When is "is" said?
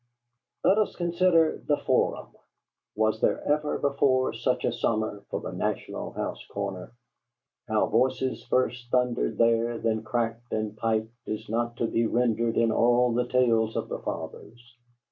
11.27-11.47